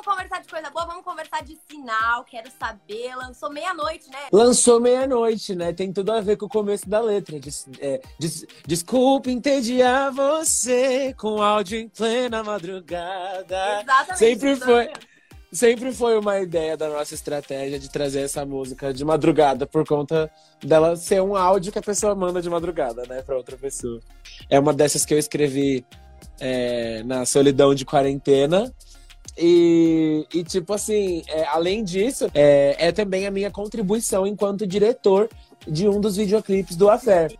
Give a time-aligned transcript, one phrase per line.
[0.00, 3.14] vamos conversar de coisa boa, vamos conversar de sinal, quero saber.
[3.16, 4.18] Lançou meia-noite, né?
[4.32, 5.72] Lançou meia-noite, né?
[5.72, 7.38] Tem tudo a ver com o começo da letra.
[7.38, 13.80] Des, é, des, desculpe entediar você com áudio em plena madrugada.
[13.82, 14.18] Exatamente.
[14.18, 14.90] Sempre foi.
[15.52, 20.30] Sempre foi uma ideia da nossa estratégia de trazer essa música de madrugada por conta
[20.62, 23.98] dela ser um áudio que a pessoa manda de madrugada, né, para outra pessoa.
[24.48, 25.84] É uma dessas que eu escrevi
[26.38, 28.72] é, na solidão de quarentena.
[29.36, 35.28] E, e tipo assim, é, além disso, é, é também a minha contribuição enquanto diretor
[35.66, 37.32] de um dos videoclipes do Affair.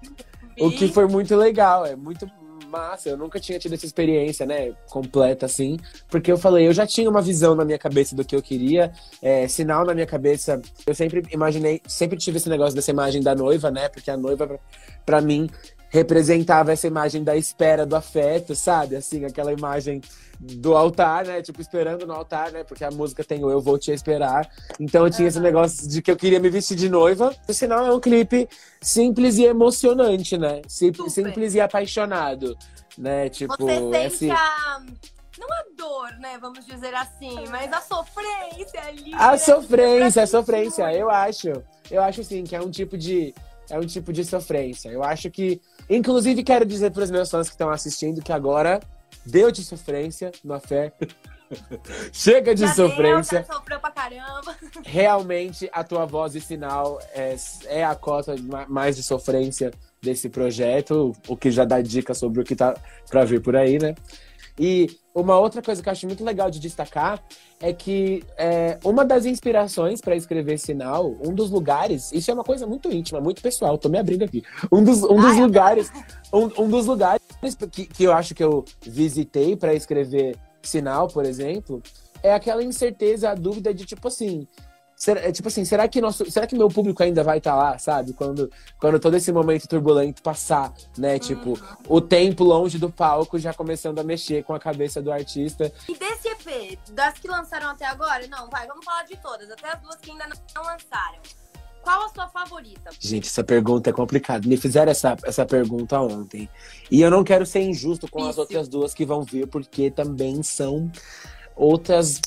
[0.59, 2.30] O que foi muito legal, é muito
[2.71, 3.09] massa.
[3.09, 5.77] Eu nunca tinha tido essa experiência, né, completa assim,
[6.09, 8.93] porque eu falei, eu já tinha uma visão na minha cabeça do que eu queria,
[9.21, 10.63] é, sinal na minha cabeça.
[10.87, 14.59] Eu sempre imaginei, sempre tive esse negócio dessa imagem da noiva, né, porque a noiva,
[15.05, 15.51] para mim,
[15.91, 18.97] representava essa imagem da espera do afeto, sabe?
[18.97, 20.01] Assim, aquela imagem
[20.39, 21.43] do altar, né?
[21.43, 22.65] Tipo, esperando no altar, né?
[22.65, 24.49] Porque a música tem o Eu Vou Te Esperar.
[24.79, 25.29] Então eu tinha uhum.
[25.29, 27.35] esse negócio de que eu queria me vestir de noiva.
[27.46, 28.49] O sinal é um clipe
[28.80, 30.63] simples e emocionante, né?
[30.68, 32.57] Simples, simples e apaixonado,
[32.96, 33.29] né?
[33.29, 34.80] Tipo, Você sente a...
[35.38, 36.38] Não a dor, né?
[36.38, 39.15] Vamos dizer assim, mas a sofrência ali.
[39.15, 39.38] A né?
[39.38, 41.49] sofrência, a sofrência, eu acho.
[41.91, 43.35] Eu acho, sim, que é um tipo de
[43.71, 44.88] é um tipo de sofrência.
[44.88, 48.80] Eu acho que, inclusive, quero dizer para os meus fãs que estão assistindo que agora
[49.27, 50.93] deu de sofrência no fé.
[52.13, 53.41] Chega de já sofrência.
[53.41, 54.57] Deu, sofreu pra caramba.
[54.85, 57.35] Realmente, a tua voz e sinal é,
[57.66, 58.35] é a cota
[58.68, 62.74] mais de sofrência desse projeto, o que já dá dica sobre o que tá
[63.11, 63.95] pra vir por aí, né?
[64.61, 67.25] E uma outra coisa que eu acho muito legal de destacar
[67.59, 72.44] é que é, uma das inspirações para escrever sinal, um dos lugares, isso é uma
[72.44, 74.43] coisa muito íntima, muito pessoal, tô me abrindo aqui.
[74.71, 75.91] Um dos, um dos lugares,
[76.31, 77.22] um, um, dos lugares
[77.72, 81.83] que, que eu acho que eu visitei para escrever sinal, por exemplo,
[82.22, 84.47] é aquela incerteza, a dúvida de tipo assim,
[85.00, 87.56] Será, é, tipo assim, será que, nosso, será que meu público ainda vai estar tá
[87.56, 88.12] lá, sabe?
[88.12, 91.19] Quando, quando todo esse momento turbulento passar, né?
[91.19, 95.72] Tipo, o tempo longe do palco já começando a mexer com a cabeça do artista.
[95.89, 98.27] E desse EP, das que lançaram até agora?
[98.27, 101.19] Não, vai, vamos falar de todas, até as duas que ainda não lançaram.
[101.81, 102.91] Qual a sua favorita?
[103.00, 104.47] Gente, essa pergunta é complicada.
[104.47, 106.47] Me fizeram essa, essa pergunta ontem.
[106.91, 108.28] E eu não quero ser injusto com Isso.
[108.28, 110.93] as outras duas que vão vir, porque também são
[111.56, 112.21] outras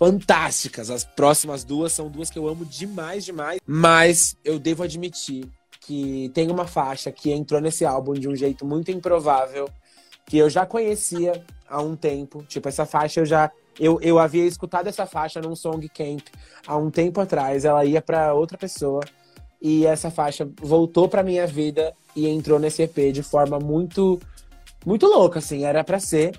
[0.00, 0.88] fantásticas.
[0.88, 3.60] As próximas duas são duas que eu amo demais, demais.
[3.66, 5.46] Mas eu devo admitir
[5.78, 9.68] que tem uma faixa que entrou nesse álbum de um jeito muito improvável,
[10.24, 12.42] que eu já conhecia há um tempo.
[12.48, 13.50] Tipo, essa faixa eu já.
[13.78, 16.22] Eu, eu havia escutado essa faixa num Song Camp
[16.66, 17.66] há um tempo atrás.
[17.66, 19.02] Ela ia para outra pessoa.
[19.60, 24.18] E essa faixa voltou pra minha vida e entrou nesse EP de forma muito,
[24.86, 25.64] muito louca, assim.
[25.64, 26.32] Era para ser.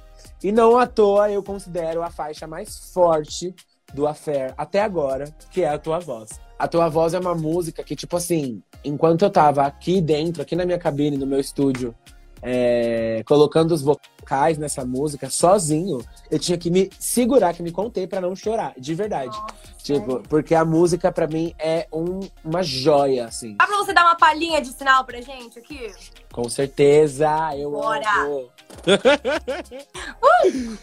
[0.43, 3.53] E não à toa eu considero a faixa mais forte
[3.93, 6.39] do Affair até agora, que é a tua voz.
[6.57, 10.55] A tua voz é uma música que, tipo assim, enquanto eu tava aqui dentro, aqui
[10.55, 11.93] na minha cabine, no meu estúdio,
[12.41, 18.07] é, colocando os vocais nessa música sozinho, eu tinha que me segurar, que me contei
[18.07, 19.37] para não chorar, de verdade.
[19.37, 20.21] Nossa, tipo, é.
[20.27, 23.55] porque a música para mim é um, uma joia, assim.
[23.57, 25.91] Dá pra você dar uma palhinha de sinal pra gente aqui?
[26.31, 28.09] Com certeza, eu Bora.
[28.21, 28.49] amo.
[30.23, 30.77] uh!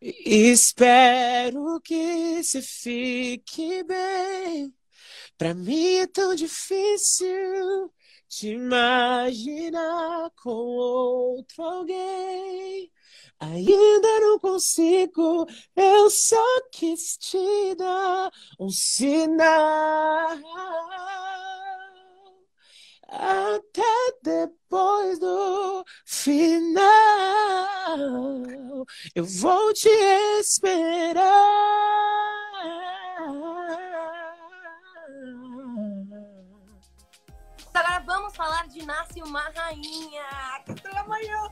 [0.00, 4.72] Espero que se fique bem.
[5.36, 7.90] Pra mim é tão difícil
[8.28, 12.90] te imaginar com outro alguém.
[13.38, 16.42] Ainda não consigo, eu só
[16.72, 20.38] quis te dar um sinal.
[23.08, 23.82] Até
[24.22, 26.86] depois do final,
[29.14, 29.88] eu vou te
[30.40, 32.25] esperar.
[38.76, 40.22] Vamos falar de Nasce uma Rainha.
[40.98, 41.48] Amanhã.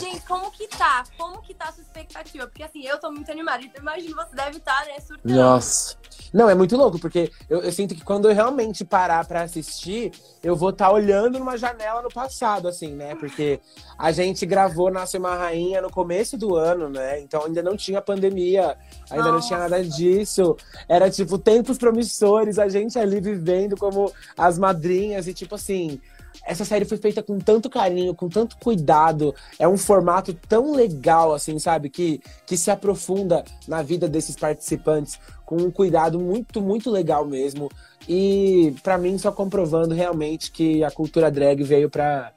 [0.00, 1.04] Gente, como que tá?
[1.16, 2.46] Como que tá a sua expectativa?
[2.46, 3.62] Porque assim, eu tô muito animada.
[3.62, 5.34] Então imagino você deve estar, tá, né, surtando.
[5.34, 5.96] Nossa.
[6.32, 10.12] Não, é muito louco, porque eu, eu sinto que quando eu realmente parar para assistir,
[10.42, 13.14] eu vou estar tá olhando numa janela no passado, assim, né?
[13.14, 13.60] Porque
[13.96, 17.20] a gente gravou Nasce uma Rainha no começo do ano, né?
[17.20, 18.76] Então ainda não tinha pandemia,
[19.08, 19.32] ainda Nossa.
[19.32, 20.56] não tinha nada disso.
[20.88, 26.00] Era tipo tempos promissores, a gente ali vivendo como as madrinhas e tipo assim
[26.46, 29.34] essa série foi feita com tanto carinho, com tanto cuidado.
[29.58, 31.90] É um formato tão legal, assim, sabe?
[31.90, 37.68] Que, que se aprofunda na vida desses participantes com um cuidado muito, muito legal mesmo.
[38.08, 42.32] E para mim, só comprovando realmente que a cultura drag veio pra.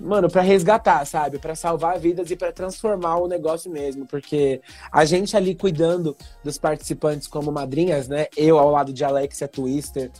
[0.00, 1.38] mano, para resgatar, sabe?
[1.38, 6.56] Para salvar vidas e para transformar o negócio mesmo, porque a gente ali cuidando dos
[6.56, 8.26] participantes como madrinhas, né?
[8.34, 10.10] Eu ao lado de Alexia Twister,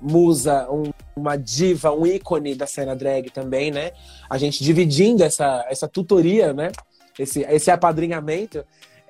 [0.00, 3.92] musa, um, uma diva, um ícone da cena drag também, né?
[4.28, 6.70] A gente dividindo essa, essa tutoria, né?
[7.18, 8.64] Esse, esse apadrinhamento.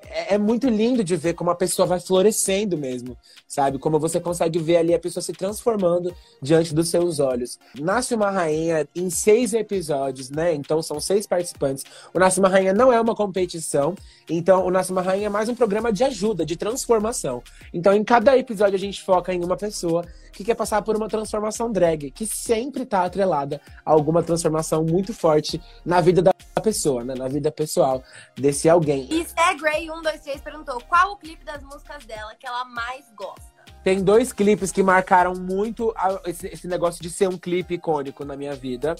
[0.07, 3.17] É, é muito lindo de ver como a pessoa vai florescendo mesmo,
[3.47, 3.77] sabe?
[3.77, 7.59] Como você consegue ver ali a pessoa se transformando diante dos seus olhos.
[7.79, 10.53] Nasce uma rainha em seis episódios, né?
[10.53, 11.83] Então são seis participantes.
[12.13, 13.95] O Nasce uma Rainha não é uma competição,
[14.29, 17.41] então o Nasce uma Rainha é mais um programa de ajuda, de transformação.
[17.73, 21.09] Então em cada episódio a gente foca em uma pessoa que quer passar por uma
[21.09, 27.03] transformação drag, que sempre está atrelada a alguma transformação muito forte na vida da pessoa,
[27.03, 27.13] né?
[27.15, 28.03] Na vida pessoal
[28.35, 29.07] desse alguém.
[29.09, 33.59] E Sé Gray 123 perguntou qual o clipe das músicas dela que ela mais gosta.
[33.83, 35.93] Tem dois clipes que marcaram muito
[36.25, 38.95] esse, esse, negócio de ser um clipe icônico na minha vida.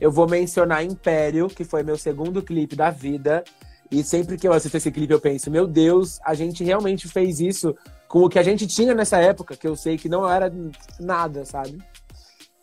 [0.00, 3.44] Eu vou mencionar Império, que foi meu segundo clipe da vida.
[3.90, 7.38] E sempre que eu assisto esse clipe, eu penso, meu Deus, a gente realmente fez
[7.38, 7.76] isso
[8.08, 10.52] com o que a gente tinha nessa época, que eu sei que não era
[10.98, 11.78] nada, sabe?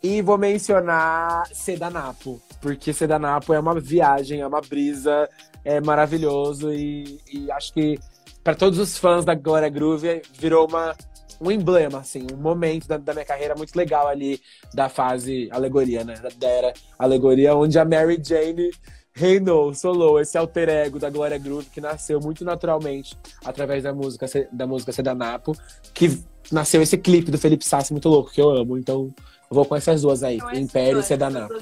[0.02, 5.28] E vou mencionar Sedanapo, porque Sedanapo é uma viagem, é uma brisa,
[5.64, 7.98] é maravilhoso e, e acho que
[8.42, 10.96] para todos os fãs da Glória Groove virou uma,
[11.40, 14.40] um emblema, assim, um momento da, da, minha carreira muito legal ali
[14.74, 16.14] da fase alegoria, né?
[16.36, 18.70] Da era alegoria, onde a Mary Jane
[19.14, 24.26] reinou, solou esse alter ego da Glória Groove que nasceu muito naturalmente através da música
[24.50, 25.56] da música Sedanapo,
[25.92, 28.76] que nasceu esse clipe do Felipe Sassi muito louco que eu amo.
[28.78, 29.12] Então,
[29.50, 31.54] eu vou com essas duas aí, então, Império e Sedanapo.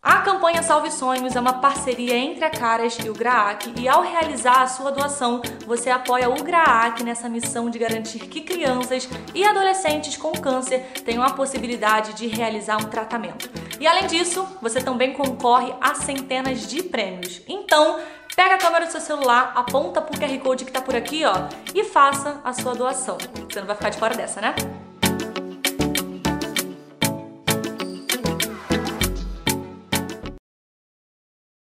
[0.00, 4.00] A campanha Salve Sonhos é uma parceria entre a Caras e o GRAAC e ao
[4.00, 9.44] realizar a sua doação, você apoia o GRAAC nessa missão de garantir que crianças e
[9.44, 13.50] adolescentes com câncer tenham a possibilidade de realizar um tratamento.
[13.80, 17.40] E além disso, você também concorre a centenas de prêmios.
[17.48, 17.98] Então,
[18.36, 21.32] pega a câmera do seu celular, aponta pro QR Code que tá por aqui, ó,
[21.74, 23.16] e faça a sua doação.
[23.48, 24.54] Você não vai ficar de fora dessa, né?